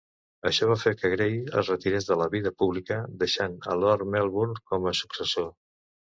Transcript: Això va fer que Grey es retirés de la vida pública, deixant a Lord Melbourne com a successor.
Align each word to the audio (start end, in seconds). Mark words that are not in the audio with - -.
Això 0.49 0.69
va 0.69 0.77
fer 0.83 0.93
que 1.01 1.11
Grey 1.11 1.35
es 1.61 1.69
retirés 1.71 2.07
de 2.07 2.17
la 2.21 2.27
vida 2.37 2.53
pública, 2.63 2.99
deixant 3.25 3.59
a 3.75 3.77
Lord 3.83 4.09
Melbourne 4.17 4.59
com 4.73 4.91
a 4.95 4.97
successor. 5.03 5.49